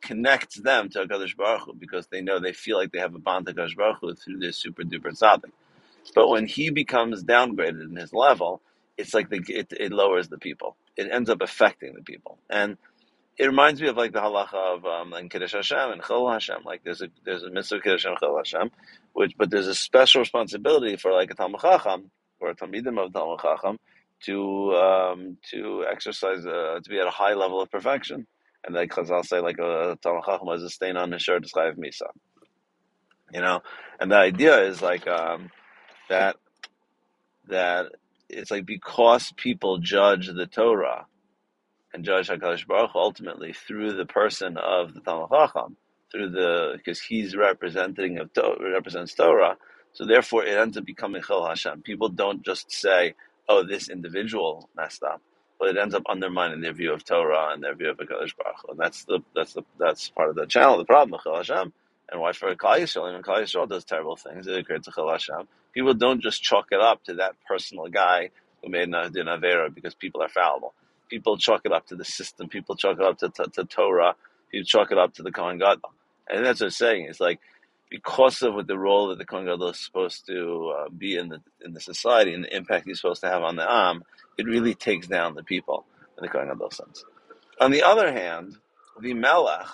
connects 0.00 0.56
them 0.56 0.88
to 0.90 1.00
Hakadosh 1.00 1.36
Baruch 1.36 1.62
Hu 1.62 1.74
because 1.74 2.06
they 2.06 2.20
know 2.20 2.38
they 2.38 2.52
feel 2.52 2.78
like 2.78 2.92
they 2.92 3.00
have 3.00 3.14
a 3.14 3.18
bond 3.18 3.46
to 3.46 3.52
Hakadosh 3.52 3.76
Baruch 3.76 3.98
Hu 4.00 4.14
through 4.14 4.38
this 4.38 4.56
super 4.56 4.84
duper 4.84 5.12
tzaddik. 5.12 5.50
But 6.14 6.28
when 6.28 6.46
he 6.46 6.70
becomes 6.70 7.24
downgraded 7.24 7.90
in 7.90 7.96
his 7.96 8.12
level, 8.12 8.62
it's 8.98 9.14
like 9.14 9.30
the, 9.30 9.42
it, 9.48 9.72
it 9.72 9.92
lowers 9.92 10.28
the 10.28 10.38
people. 10.38 10.76
It 10.96 11.08
ends 11.10 11.30
up 11.30 11.40
affecting 11.40 11.94
the 11.94 12.02
people, 12.02 12.38
and 12.50 12.76
it 13.38 13.46
reminds 13.46 13.80
me 13.80 13.88
of 13.88 13.96
like 13.96 14.12
the 14.12 14.20
halacha 14.20 14.76
of 14.76 14.84
um, 14.84 15.10
like 15.10 15.30
Kiddush 15.30 15.52
Hashem 15.52 15.92
and 15.92 16.02
Chol 16.02 16.30
Hashem. 16.30 16.62
Like 16.64 16.82
there's 16.84 17.00
a 17.00 17.08
there's 17.24 17.44
a 17.44 17.50
mitzvah 17.50 17.80
Kiddush 17.80 18.04
and 18.04 18.18
Chol 18.18 18.36
Hashem, 18.36 18.70
which 19.12 19.34
but 19.38 19.50
there's 19.50 19.68
a 19.68 19.74
special 19.74 20.20
responsibility 20.20 20.96
for 20.96 21.12
like 21.12 21.30
a 21.30 21.34
Talmid 21.34 21.60
Chacham 21.60 22.10
or 22.40 22.50
a 22.50 22.56
Talmidim 22.56 22.98
of 22.98 23.12
Talmid 23.12 23.40
Chacham 23.40 23.78
to 24.24 24.72
um, 24.74 25.36
to 25.50 25.84
exercise 25.90 26.44
uh, 26.44 26.80
to 26.82 26.90
be 26.90 26.98
at 26.98 27.06
a 27.06 27.10
high 27.10 27.34
level 27.34 27.62
of 27.62 27.70
perfection. 27.70 28.26
And 28.64 28.74
like 28.74 28.90
Chazal 28.90 29.24
say, 29.24 29.38
like 29.38 29.58
a 29.58 29.96
Talmid 30.04 30.24
Chacham 30.24 30.48
has 30.48 30.64
a 30.64 30.70
stain 30.70 30.96
on 30.96 31.12
his 31.12 31.22
shirt, 31.22 31.44
chayav 31.44 31.78
misa. 31.78 32.08
You 33.32 33.40
know, 33.40 33.60
and 34.00 34.10
the 34.10 34.16
idea 34.16 34.62
is 34.62 34.82
like 34.82 35.06
um, 35.06 35.50
that 36.08 36.36
that 37.48 37.92
it's 38.28 38.50
like 38.50 38.66
because 38.66 39.32
people 39.36 39.78
judge 39.78 40.28
the 40.28 40.46
Torah 40.46 41.06
and 41.94 42.04
judge 42.04 42.28
Hakadosh 42.28 42.66
Baruch 42.66 42.92
ultimately 42.94 43.52
through 43.52 43.94
the 43.94 44.06
person 44.06 44.56
of 44.58 44.94
the 44.94 45.00
Talmid 45.00 45.30
Chacham, 45.30 45.76
through 46.12 46.30
the 46.30 46.74
because 46.76 47.00
he's 47.00 47.36
representing 47.36 48.18
of 48.18 48.30
represents 48.60 49.14
Torah, 49.14 49.56
so 49.92 50.06
therefore 50.06 50.44
it 50.44 50.56
ends 50.58 50.76
up 50.76 50.84
becoming 50.84 51.22
Chil 51.22 51.46
Hashem. 51.46 51.82
People 51.82 52.10
don't 52.10 52.44
just 52.44 52.70
say, 52.72 53.14
"Oh, 53.48 53.64
this 53.64 53.88
individual 53.88 54.70
messed 54.76 55.02
up," 55.02 55.22
but 55.58 55.70
it 55.70 55.78
ends 55.78 55.94
up 55.94 56.04
undermining 56.08 56.60
their 56.60 56.74
view 56.74 56.92
of 56.92 57.04
Torah 57.04 57.50
and 57.52 57.62
their 57.62 57.74
view 57.74 57.90
of 57.90 57.98
Hakadosh 57.98 58.36
Baruch 58.36 58.66
and 58.70 58.78
that's 58.78 59.04
the 59.04 59.20
that's 59.34 59.54
the 59.54 59.62
that's 59.78 60.10
part 60.10 60.30
of 60.30 60.36
the 60.36 60.46
channel, 60.46 60.78
the 60.78 60.84
problem 60.84 61.14
of 61.14 61.22
Chil 61.22 61.36
Hashem. 61.36 61.72
And 62.10 62.20
why 62.20 62.32
for 62.32 62.54
Klal 62.54 62.80
Yisrael, 62.80 63.10
even 63.10 63.22
Klal 63.22 63.42
Yisrael 63.42 63.68
does 63.68 63.84
terrible 63.84 64.16
things. 64.16 64.46
It 64.46 64.58
occurred 64.58 64.84
to 64.84 64.92
Chil 64.92 65.10
Hashem 65.10 65.46
People 65.72 65.94
don't 65.94 66.20
just 66.20 66.42
chalk 66.42 66.66
it 66.72 66.80
up 66.80 67.04
to 67.04 67.14
that 67.14 67.36
personal 67.46 67.86
guy 67.88 68.30
who 68.62 68.70
made 68.70 68.88
an 68.88 68.94
Avera 68.94 69.72
because 69.72 69.94
people 69.94 70.22
are 70.22 70.28
fallible. 70.28 70.74
People 71.08 71.36
chalk 71.36 71.62
it 71.64 71.72
up 71.72 71.86
to 71.86 71.96
the 71.96 72.04
system. 72.04 72.48
People 72.48 72.74
chalk 72.74 72.98
it 72.98 73.04
up 73.04 73.18
to, 73.18 73.28
to, 73.28 73.44
to 73.50 73.64
Torah. 73.64 74.14
People 74.50 74.66
chalk 74.66 74.90
it 74.90 74.98
up 74.98 75.14
to 75.14 75.22
the 75.22 75.30
Kohen 75.30 75.58
Gadol. 75.58 75.92
And 76.28 76.44
that's 76.44 76.60
what 76.60 76.66
I'm 76.66 76.70
saying. 76.70 77.06
It's 77.08 77.20
like 77.20 77.40
because 77.90 78.42
of 78.42 78.54
what 78.54 78.66
the 78.66 78.78
role 78.78 79.08
that 79.08 79.18
the 79.18 79.24
Kohen 79.24 79.44
Gadol 79.44 79.68
is 79.68 79.78
supposed 79.78 80.26
to 80.26 80.74
uh, 80.76 80.88
be 80.90 81.16
in 81.16 81.28
the 81.28 81.40
in 81.64 81.72
the 81.72 81.80
society 81.80 82.34
and 82.34 82.44
the 82.44 82.56
impact 82.56 82.86
he's 82.86 83.00
supposed 83.00 83.20
to 83.22 83.28
have 83.28 83.42
on 83.42 83.56
the 83.56 83.70
Am, 83.70 84.02
it 84.36 84.46
really 84.46 84.74
takes 84.74 85.06
down 85.06 85.34
the 85.34 85.44
people 85.44 85.86
in 86.16 86.22
the 86.22 86.28
Kohen 86.28 86.48
Gadol 86.48 86.70
sense. 86.70 87.04
On 87.60 87.70
the 87.70 87.82
other 87.82 88.12
hand, 88.12 88.56
the 89.00 89.14
Melech, 89.14 89.66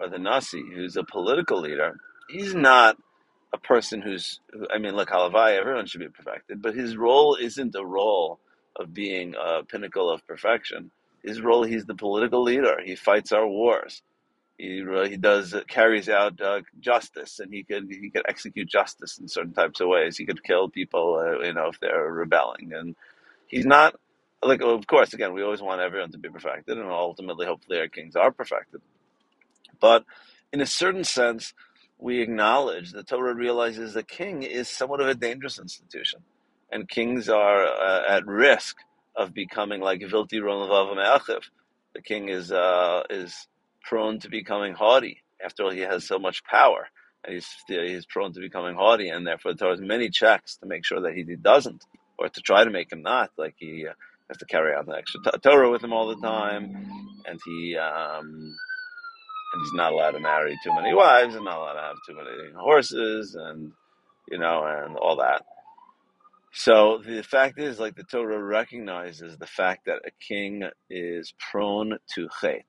or 0.00 0.08
the 0.08 0.18
Nasi, 0.18 0.62
who's 0.74 0.96
a 0.96 1.04
political 1.04 1.60
leader, 1.60 1.98
he's 2.28 2.54
not 2.54 2.96
a 3.52 3.58
person 3.58 4.00
who's, 4.00 4.40
I 4.72 4.78
mean, 4.78 4.94
look, 4.94 5.10
Halavai, 5.10 5.58
everyone 5.58 5.86
should 5.86 6.00
be 6.00 6.08
perfected, 6.08 6.62
but 6.62 6.74
his 6.74 6.96
role 6.96 7.36
isn't 7.36 7.74
a 7.74 7.84
role 7.84 8.38
of 8.76 8.94
being 8.94 9.34
a 9.38 9.64
pinnacle 9.64 10.10
of 10.10 10.26
perfection. 10.26 10.90
His 11.22 11.40
role, 11.40 11.64
he's 11.64 11.84
the 11.84 11.94
political 11.94 12.42
leader. 12.42 12.80
He 12.84 12.96
fights 12.96 13.32
our 13.32 13.46
wars. 13.46 14.02
He 14.56 14.84
he 15.08 15.16
does 15.16 15.54
carries 15.68 16.08
out 16.08 16.40
uh, 16.40 16.60
justice, 16.80 17.40
and 17.40 17.52
he 17.52 17.62
could 17.64 17.88
he 17.90 18.10
could 18.10 18.24
execute 18.28 18.68
justice 18.68 19.18
in 19.18 19.26
certain 19.26 19.54
types 19.54 19.80
of 19.80 19.88
ways. 19.88 20.18
He 20.18 20.26
could 20.26 20.44
kill 20.44 20.68
people, 20.68 21.16
uh, 21.18 21.44
you 21.44 21.54
know, 21.54 21.68
if 21.68 21.80
they're 21.80 22.12
rebelling, 22.12 22.72
and 22.74 22.94
he's 23.46 23.64
not 23.64 23.96
like. 24.42 24.60
Of 24.60 24.86
course, 24.86 25.14
again, 25.14 25.32
we 25.32 25.42
always 25.42 25.62
want 25.62 25.80
everyone 25.80 26.12
to 26.12 26.18
be 26.18 26.28
perfected, 26.28 26.76
and 26.76 26.90
ultimately, 26.90 27.46
hopefully, 27.46 27.80
our 27.80 27.88
kings 27.88 28.16
are 28.16 28.30
perfected. 28.30 28.82
But 29.80 30.04
in 30.52 30.60
a 30.60 30.66
certain 30.66 31.04
sense, 31.04 31.54
we 31.98 32.20
acknowledge 32.20 32.92
the 32.92 33.02
Torah 33.02 33.34
realizes 33.34 33.94
the 33.94 34.02
king 34.02 34.42
is 34.42 34.68
somewhat 34.68 35.00
of 35.00 35.08
a 35.08 35.14
dangerous 35.14 35.58
institution, 35.58 36.20
and 36.72 36.88
kings 36.88 37.28
are 37.28 37.64
uh, 37.64 38.04
at 38.08 38.26
risk 38.26 38.76
of 39.16 39.34
becoming 39.34 39.80
like 39.80 40.00
Vilti 40.00 40.42
Ron 40.42 40.68
The 41.94 42.02
king 42.02 42.28
is 42.28 42.52
uh, 42.52 43.02
is 43.10 43.48
prone 43.82 44.18
to 44.20 44.28
becoming 44.30 44.74
haughty. 44.74 45.22
After 45.44 45.64
all, 45.64 45.70
he 45.70 45.80
has 45.80 46.06
so 46.06 46.18
much 46.18 46.44
power, 46.44 46.88
and 47.24 47.34
he's 47.34 47.48
he's 47.68 48.06
prone 48.06 48.32
to 48.34 48.40
becoming 48.40 48.76
haughty, 48.76 49.08
and 49.08 49.26
therefore 49.26 49.52
the 49.52 49.58
Torah 49.58 49.72
has 49.72 49.80
many 49.80 50.10
checks 50.10 50.56
to 50.58 50.66
make 50.66 50.84
sure 50.84 51.02
that 51.02 51.14
he 51.14 51.24
doesn't, 51.36 51.84
or 52.18 52.28
to 52.28 52.40
try 52.40 52.64
to 52.64 52.70
make 52.70 52.92
him 52.92 53.02
not. 53.02 53.30
Like 53.36 53.54
he 53.58 53.86
uh, 53.88 53.94
has 54.28 54.38
to 54.38 54.46
carry 54.46 54.74
out 54.74 54.86
the 54.86 54.94
extra 54.96 55.20
Torah 55.42 55.70
with 55.70 55.84
him 55.84 55.92
all 55.92 56.08
the 56.08 56.26
time, 56.26 56.64
and 57.26 57.40
he 57.44 57.76
um, 57.76 58.56
he's 59.54 59.72
not 59.74 59.92
allowed 59.92 60.12
to 60.12 60.20
marry 60.20 60.58
too 60.62 60.74
many 60.74 60.94
wives, 60.94 61.34
and 61.34 61.44
not 61.44 61.58
allowed 61.58 61.74
to 61.74 61.80
have 61.80 61.96
too 62.06 62.14
many 62.14 62.52
horses, 62.56 63.34
and 63.34 63.72
you 64.30 64.38
know, 64.38 64.64
and 64.64 64.96
all 64.96 65.16
that. 65.16 65.44
So 66.52 67.00
the 67.04 67.22
fact 67.22 67.58
is, 67.58 67.78
like 67.78 67.94
the 67.96 68.04
Torah 68.04 68.42
recognizes 68.42 69.36
the 69.36 69.46
fact 69.46 69.86
that 69.86 70.02
a 70.06 70.10
king 70.20 70.64
is 70.88 71.32
prone 71.38 71.98
to 72.14 72.28
chait. 72.42 72.64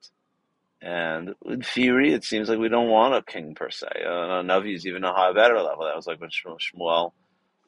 And 0.82 1.36
in 1.46 1.62
theory, 1.62 2.14
it 2.14 2.24
seems 2.24 2.50
like 2.50 2.60
we 2.60 2.70
don't 2.70 2.90
want 2.90 3.16
a 3.16 3.22
king 3.22 3.54
per 3.54 3.70
se. 3.70 3.88
Uh, 4.04 4.42
Navi 4.42 4.76
is 4.76 4.88
even 4.88 5.04
a 5.04 5.14
high 5.14 5.34
better 5.34 5.62
level. 5.62 5.86
That 5.86 5.96
was 5.96 6.08
like 6.08 6.20
when 6.20 6.32
Shmuel, 6.32 7.12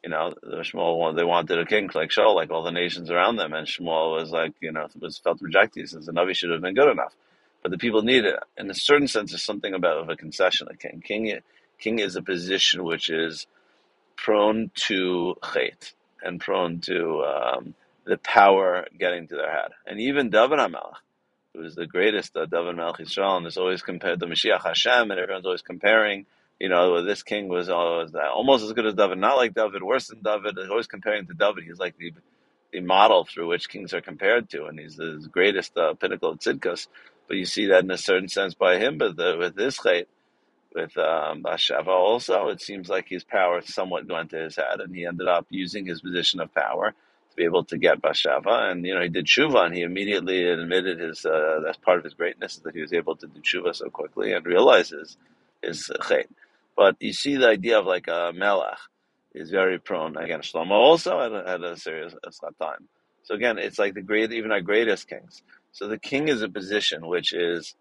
you 0.03 0.09
know, 0.09 0.33
the 0.41 0.57
Shmuel 0.57 1.15
they 1.15 1.23
wanted 1.23 1.59
a 1.59 1.65
king 1.65 1.89
like 1.93 2.09
Shaul, 2.09 2.35
like 2.35 2.49
all 2.49 2.63
the 2.63 2.71
nations 2.71 3.11
around 3.11 3.35
them, 3.37 3.53
and 3.53 3.67
Shmuel 3.67 4.15
was 4.15 4.31
like, 4.31 4.53
you 4.61 4.71
know, 4.71 4.87
was 4.99 5.19
felt 5.19 5.41
rejected. 5.41 5.89
Says 5.89 6.07
the 6.07 6.11
Navi 6.11 6.35
should 6.35 6.49
have 6.51 6.61
been 6.61 6.73
good 6.75 6.91
enough, 6.91 7.13
but 7.63 7.71
the 7.71 7.77
people 7.77 8.03
need 8.03 8.25
it. 8.25 8.37
In 8.57 8.69
a 8.69 8.75
certain 8.75 9.07
sense, 9.07 9.31
there's 9.31 9.41
something 9.41 9.73
about 9.73 9.97
of 9.97 10.09
a 10.09 10.17
concession. 10.17 10.67
A 10.69 10.75
king, 10.75 11.01
king, 11.01 11.39
king 11.79 11.99
is 11.99 12.15
a 12.15 12.21
position 12.21 12.83
which 12.83 13.09
is 13.09 13.47
prone 14.17 14.69
to 14.75 15.35
hate 15.53 15.93
and 16.21 16.39
prone 16.39 16.81
to 16.81 17.23
um, 17.23 17.73
the 18.05 18.17
power 18.17 18.85
getting 18.99 19.27
to 19.27 19.35
their 19.35 19.51
head. 19.51 19.71
And 19.87 19.99
even 19.99 20.29
David 20.29 20.59
HaMelech, 20.59 20.95
who 21.53 21.63
is 21.63 21.75
the 21.75 21.87
greatest 21.87 22.35
uh, 22.35 22.45
David 22.45 22.77
Israel, 22.99 23.37
and 23.37 23.47
is 23.47 23.57
always 23.57 23.81
compared 23.81 24.19
to 24.19 24.25
Mashiach 24.25 24.63
Hashem, 24.63 25.09
and 25.09 25.19
everyone's 25.19 25.45
always 25.45 25.61
comparing. 25.61 26.25
You 26.59 26.69
know, 26.69 27.03
this 27.03 27.23
king 27.23 27.47
was, 27.47 27.69
uh, 27.69 27.73
almost 27.73 28.63
as 28.63 28.73
good 28.73 28.85
as 28.85 28.93
David, 28.93 29.17
not 29.17 29.37
like 29.37 29.53
David, 29.53 29.83
worse 29.83 30.07
than 30.07 30.21
David. 30.21 30.55
They're 30.55 30.69
always 30.69 30.87
comparing 30.87 31.25
to 31.27 31.33
David. 31.33 31.63
He's 31.63 31.79
like 31.79 31.97
the 31.97 32.13
the 32.73 32.81
model 32.81 33.23
through 33.23 33.47
which 33.47 33.69
kings 33.69 33.93
are 33.93 34.01
compared 34.01 34.49
to, 34.49 34.65
and 34.65 34.79
he's 34.79 34.95
the 34.95 35.25
greatest 35.31 35.77
uh, 35.77 35.93
pinnacle 35.93 36.31
of 36.31 36.39
tzidkas. 36.39 36.87
But 37.27 37.37
you 37.37 37.45
see 37.45 37.67
that 37.67 37.83
in 37.83 37.91
a 37.91 37.97
certain 37.97 38.27
sense 38.27 38.53
by 38.53 38.77
him, 38.77 38.97
but 38.97 39.15
the, 39.15 39.37
with 39.37 39.55
this 39.55 39.79
chait, 39.79 40.05
with 40.75 40.97
um, 40.97 41.41
Bas 41.41 41.61
Sheva 41.61 41.87
also, 41.87 42.47
it 42.47 42.61
seems 42.61 42.89
like 42.89 43.07
his 43.07 43.23
power 43.23 43.61
somewhat 43.61 44.07
went 44.07 44.31
to 44.31 44.37
his 44.37 44.55
head, 44.55 44.79
and 44.79 44.95
he 44.95 45.05
ended 45.05 45.27
up 45.27 45.45
using 45.49 45.85
his 45.85 46.01
position 46.01 46.39
of 46.39 46.53
power 46.53 46.91
to 47.29 47.35
be 47.35 47.43
able 47.43 47.63
to 47.65 47.77
get 47.77 48.01
Bas 48.01 48.21
Sheva. 48.21 48.71
And, 48.71 48.85
you 48.85 48.93
know, 48.93 49.01
he 49.01 49.09
did 49.09 49.27
Shuva, 49.27 49.65
and 49.65 49.75
he 49.75 49.81
immediately 49.83 50.47
admitted 50.47 50.99
his, 50.99 51.25
uh, 51.25 51.61
that's 51.63 51.77
part 51.77 51.99
of 51.99 52.03
his 52.03 52.13
greatness, 52.13 52.57
that 52.57 52.75
he 52.75 52.81
was 52.81 52.93
able 52.93 53.15
to 53.17 53.27
do 53.27 53.39
Shuva 53.41 53.75
so 53.75 53.89
quickly 53.89 54.33
and 54.33 54.45
realizes 54.45 55.17
his, 55.61 55.89
chait. 56.01 56.25
But 56.75 56.97
you 56.99 57.13
see 57.13 57.37
the 57.37 57.49
idea 57.49 57.79
of 57.79 57.85
like 57.85 58.07
a 58.07 58.31
Melech 58.35 58.79
is 59.33 59.51
very 59.51 59.79
prone. 59.79 60.17
Again, 60.17 60.41
Shlomo 60.41 60.71
also 60.71 61.19
had 61.19 61.31
a, 61.31 61.49
had 61.49 61.63
a 61.63 61.77
serious 61.77 62.15
time. 62.59 62.87
So 63.23 63.35
again, 63.35 63.57
it's 63.57 63.79
like 63.79 63.93
the 63.93 64.01
great, 64.01 64.31
even 64.31 64.51
our 64.51 64.61
greatest 64.61 65.07
kings. 65.07 65.43
So 65.73 65.87
the 65.87 65.99
king 65.99 66.29
is 66.29 66.41
a 66.41 66.49
position 66.49 67.07
which 67.07 67.33
is 67.33 67.75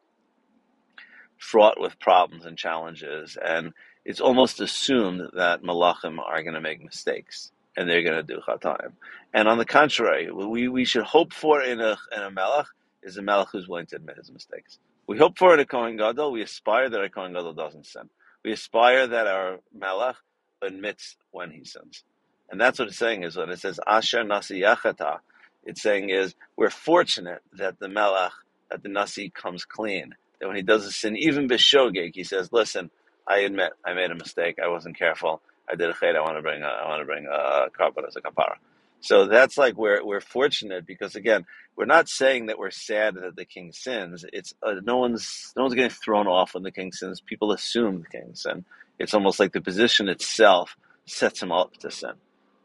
fraught 1.39 1.81
with 1.81 1.99
problems 2.01 2.47
and 2.47 2.57
challenges, 2.59 3.37
and 3.43 3.73
it's 4.05 4.21
almost 4.21 4.61
assumed 4.61 5.23
that 5.35 5.63
malachim 5.63 6.19
are 6.19 6.43
going 6.43 6.55
to 6.55 6.61
make 6.61 6.83
mistakes 6.83 7.53
and 7.77 7.89
they're 7.89 8.03
going 8.03 8.17
to 8.17 8.23
do 8.23 8.41
chataim. 8.47 8.93
And 9.33 9.49
on 9.49 9.59
the 9.59 9.65
contrary, 9.65 10.31
we, 10.31 10.69
we 10.69 10.85
should 10.85 11.05
hope 11.05 11.33
for 11.33 11.63
in 11.63 11.81
a 11.81 11.97
in 12.17 12.23
a 12.23 12.31
melech 12.31 12.67
is 13.03 13.17
a 13.17 13.23
melech 13.23 13.49
who's 13.53 13.69
willing 13.69 13.87
to 13.87 13.97
admit 13.97 14.17
his 14.19 14.31
mistakes. 14.31 14.79
We 15.07 15.19
hope 15.19 15.39
for 15.39 15.55
in 15.55 15.61
a 15.61 15.67
kohen 15.67 15.97
gadol. 15.97 16.33
We 16.33 16.43
aspire 16.43 16.91
that 16.91 17.01
our 17.01 17.09
kohen 17.09 17.33
gadol 17.33 17.55
doesn't 17.55 17.87
sin. 17.87 18.09
We 18.45 18.53
aspire 18.53 19.07
that 19.07 19.27
our 19.27 19.59
melech 19.75 20.17
admits 20.63 21.17
when 21.31 21.51
he 21.51 21.65
sins, 21.65 22.05
and 22.51 22.61
that's 22.61 22.79
what 22.79 22.89
it's 22.89 22.99
saying 22.99 23.25
is 23.25 23.37
when 23.37 23.51
it 23.51 23.61
says 23.61 23.81
asher 23.87 24.25
nasi 24.25 24.61
yachata. 24.63 25.21
It's 25.65 25.83
saying 25.83 26.11
is 26.11 26.35
we're 26.57 26.71
fortunate 26.71 27.43
that 27.55 27.79
the 27.79 27.89
melech 27.89 28.33
that 28.71 28.83
the 28.83 28.89
nasi 28.89 29.31
comes 29.31 29.65
clean 29.65 30.15
that 30.41 30.49
when 30.49 30.57
he 30.57 30.63
does 30.63 30.85
a 30.85 30.91
sin, 30.91 31.17
even 31.17 31.49
bishogeg, 31.49 32.15
he 32.15 32.25
says, 32.25 32.53
"Listen, 32.53 32.91
I 33.29 33.39
admit 33.39 33.73
I 33.85 33.95
made 33.95 34.11
a 34.11 34.15
mistake. 34.15 34.59
I 34.63 34.69
wasn't 34.69 34.99
careful. 34.99 35.41
I 35.71 35.77
did 35.77 35.89
a 35.89 35.93
chait. 35.93 36.17
I 36.17 36.21
want 36.21 36.37
to 36.37 36.43
bring 36.43 36.63
a, 36.63 36.67
I 36.67 36.89
want 36.89 37.01
to 37.01 37.07
bring 37.07 37.27
a 37.27 37.69
karban 37.79 38.07
as 38.07 38.17
a 38.17 38.21
kapara." 38.21 38.57
So 39.01 39.27
that's 39.27 39.57
like 39.57 39.77
we're 39.77 40.05
we're 40.05 40.21
fortunate 40.21 40.85
because 40.87 41.15
again, 41.15 41.47
we're 41.77 41.85
not 41.85 42.09
saying 42.09 42.47
that 42.47 42.59
we're 42.59 42.71
sad 42.71 43.15
that 43.15 43.37
the 43.37 43.45
king 43.45 43.73
sins. 43.73 44.25
It's 44.33 44.55
uh, 44.63 44.75
no 44.83 44.97
one's 44.99 45.53
no 45.57 45.63
one's 45.63 45.75
getting 45.75 45.91
thrown 45.91 46.27
off 46.27 46.55
when 46.55 46.65
the 46.65 46.73
king 46.73 46.93
sins. 46.93 47.21
People 47.21 47.53
assume 47.53 48.03
the 48.03 48.19
king 48.19 48.35
sin. 48.35 48.65
It's 48.99 49.15
almost 49.15 49.41
like 49.41 49.53
the 49.53 49.61
position 49.61 50.09
itself 50.09 50.77
sets 51.07 51.43
him 51.43 51.53
up 51.53 51.77
to 51.79 51.91
sin. 51.91 52.13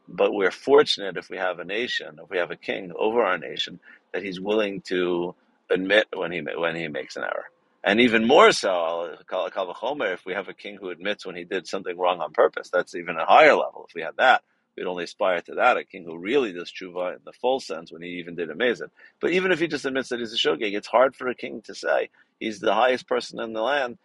But 0.07 0.33
we're 0.33 0.51
fortunate 0.51 1.17
if 1.17 1.29
we 1.29 1.37
have 1.37 1.59
a 1.59 1.65
nation, 1.65 2.19
if 2.23 2.29
we 2.29 2.37
have 2.37 2.51
a 2.51 2.55
king 2.57 2.93
over 2.97 3.23
our 3.23 3.37
nation, 3.37 3.79
that 4.13 4.23
he's 4.23 4.39
willing 4.39 4.81
to 4.83 5.35
admit 5.69 6.07
when 6.15 6.31
he 6.31 6.41
when 6.41 6.75
he 6.75 6.87
makes 6.87 7.15
an 7.17 7.23
error. 7.23 7.45
And 7.83 8.01
even 8.01 8.27
more 8.27 8.51
so, 8.51 9.17
Kalvachomer, 9.29 10.13
if 10.13 10.25
we 10.25 10.33
have 10.33 10.49
a 10.49 10.53
king 10.53 10.77
who 10.79 10.89
admits 10.89 11.25
when 11.25 11.35
he 11.35 11.45
did 11.45 11.67
something 11.67 11.97
wrong 11.97 12.21
on 12.21 12.33
purpose, 12.33 12.69
that's 12.69 12.95
even 12.95 13.17
a 13.17 13.25
higher 13.25 13.55
level. 13.55 13.85
If 13.87 13.95
we 13.95 14.01
had 14.01 14.17
that, 14.17 14.43
we'd 14.75 14.87
only 14.87 15.05
aspire 15.05 15.41
to 15.41 15.55
that, 15.55 15.77
a 15.77 15.85
king 15.85 16.03
who 16.05 16.17
really 16.17 16.53
does 16.53 16.71
tshuva 16.71 17.15
in 17.15 17.21
the 17.25 17.33
full 17.33 17.59
sense 17.59 17.91
when 17.91 18.01
he 18.01 18.09
even 18.19 18.35
did 18.35 18.49
amazing. 18.51 18.89
But 19.21 19.31
even 19.31 19.51
if 19.51 19.59
he 19.59 19.67
just 19.67 19.85
admits 19.85 20.09
that 20.09 20.19
he's 20.19 20.33
a 20.33 20.37
shogeg, 20.37 20.75
it's 20.75 20.87
hard 20.87 21.15
for 21.15 21.27
a 21.29 21.35
king 21.35 21.61
to 21.63 21.75
say 21.75 22.09
he's 22.39 22.59
the 22.59 22.73
highest 22.73 23.07
person 23.07 23.39
in 23.39 23.53
the 23.53 23.61
land, 23.61 23.97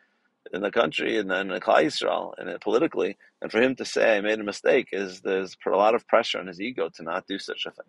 in 0.53 0.61
the 0.61 0.71
country, 0.71 1.19
and 1.19 1.31
then 1.31 1.49
Klal 1.49 1.85
Yisrael, 1.85 2.35
and 2.39 2.61
politically, 2.61 3.17
and 3.41 3.51
for 3.51 3.61
him 3.61 3.75
to 3.77 3.85
say 3.85 4.17
I 4.17 4.21
made 4.21 4.41
a 4.41 4.45
mistake 4.45 4.89
is 4.93 5.21
there's 5.21 5.57
a 5.67 5.71
lot 5.71 5.95
of 5.95 6.07
pressure 6.07 6.39
on 6.39 6.47
his 6.47 6.61
ego 6.61 6.89
to 6.97 7.03
not 7.03 7.27
do 7.27 7.39
such 7.39 7.67
a 7.67 7.71
thing. 7.71 7.87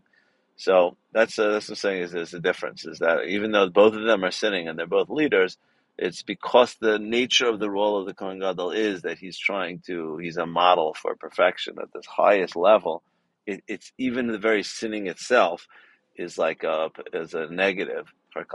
So 0.56 0.98
that's 1.12 1.40
uh, 1.40 1.50
that's 1.52 1.68
what 1.68 1.74
I'm 1.74 1.76
saying 1.78 2.02
is, 2.04 2.14
is 2.14 2.32
the 2.32 2.40
difference 2.40 2.86
is 2.86 3.00
that 3.00 3.26
even 3.28 3.52
though 3.52 3.70
both 3.70 3.96
of 3.96 4.04
them 4.04 4.24
are 4.24 4.32
sinning 4.32 4.68
and 4.68 4.78
they're 4.78 4.86
both 4.86 5.10
leaders, 5.10 5.58
it's 5.98 6.24
because 6.24 6.76
the 6.76 7.00
nature 7.00 7.48
of 7.48 7.60
the 7.60 7.70
role 7.70 8.00
of 8.00 8.06
the 8.06 8.14
Kohen 8.14 8.40
Gadol 8.40 8.72
is 8.72 9.02
that 9.04 9.18
he's 9.18 9.38
trying 9.38 9.80
to, 9.88 10.18
he's 10.18 10.38
a 10.38 10.46
model 10.46 10.94
for 10.94 11.16
perfection 11.16 11.76
at 11.82 11.94
this 11.94 12.06
highest 12.06 12.56
level. 12.56 13.04
It, 13.46 13.64
it's 13.68 13.92
even 13.98 14.28
the 14.28 14.38
very 14.38 14.64
sinning 14.64 15.08
itself 15.08 15.68
is 16.16 16.38
like 16.38 16.64
a, 16.64 16.90
is 17.14 17.34
a 17.34 17.48
negative 17.48 18.12
for. 18.34 18.46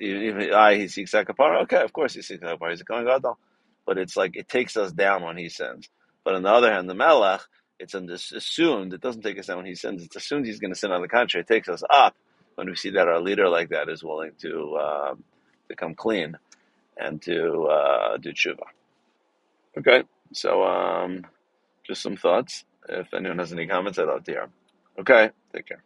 Even, 0.00 0.22
even 0.22 0.54
I, 0.54 0.76
he 0.76 0.88
seeks 0.88 1.12
Akapara, 1.12 1.62
okay, 1.62 1.82
of 1.82 1.92
course 1.92 2.14
he 2.14 2.22
seeks 2.22 2.42
Akapara, 2.44 2.70
he's 2.70 2.82
a 2.82 2.84
Kohen. 2.84 3.06
But 3.86 3.98
it's 3.98 4.16
like, 4.16 4.36
it 4.36 4.48
takes 4.48 4.76
us 4.76 4.92
down 4.92 5.22
when 5.22 5.38
he 5.38 5.48
sins. 5.48 5.88
But 6.24 6.34
on 6.34 6.42
the 6.42 6.50
other 6.50 6.72
hand, 6.72 6.90
the 6.90 6.94
Melech, 6.94 7.42
it's 7.78 7.94
assumed, 7.94 8.92
it 8.94 9.00
doesn't 9.00 9.22
take 9.22 9.38
us 9.38 9.46
down 9.46 9.58
when 9.58 9.66
he 9.66 9.74
sins, 9.76 10.04
it's 10.04 10.16
assumed 10.16 10.46
he's 10.46 10.60
going 10.60 10.72
to 10.72 10.78
sin 10.78 10.92
on 10.92 11.02
the 11.02 11.08
contrary. 11.08 11.42
It 11.48 11.52
takes 11.52 11.68
us 11.68 11.82
up 11.90 12.16
when 12.56 12.68
we 12.68 12.76
see 12.76 12.90
that 12.90 13.08
our 13.08 13.20
leader 13.20 13.48
like 13.48 13.70
that 13.70 13.88
is 13.88 14.04
willing 14.04 14.32
to, 14.42 14.78
um, 14.78 15.24
become 15.68 15.94
clean 15.94 16.36
and 16.98 17.22
to 17.22 17.64
uh, 17.64 18.16
do 18.18 18.32
tshuva. 18.32 18.64
Okay, 19.78 20.04
so 20.32 20.64
um, 20.64 21.26
just 21.86 22.02
some 22.02 22.16
thoughts. 22.16 22.64
If 22.88 23.14
anyone 23.14 23.38
has 23.38 23.52
any 23.52 23.66
comments, 23.66 23.98
I'd 23.98 24.08
love 24.08 24.24
to 24.24 24.32
hear. 24.32 24.48
Okay, 24.98 25.30
take 25.54 25.66
care. 25.66 25.82